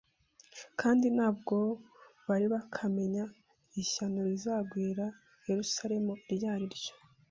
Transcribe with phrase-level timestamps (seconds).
[0.79, 1.55] kandi ntabwo
[2.27, 3.23] bari bakamenya
[3.81, 5.05] ishyano rizagwira
[5.47, 6.93] Yerusalemu iryo ari ryo